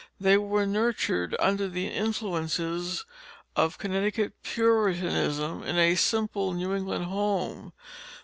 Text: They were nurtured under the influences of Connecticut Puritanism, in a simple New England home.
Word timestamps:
They 0.19 0.35
were 0.35 0.65
nurtured 0.65 1.35
under 1.39 1.67
the 1.69 1.85
influences 1.87 3.05
of 3.55 3.77
Connecticut 3.77 4.33
Puritanism, 4.41 5.61
in 5.61 5.77
a 5.77 5.93
simple 5.93 6.53
New 6.53 6.73
England 6.73 7.05
home. 7.05 7.71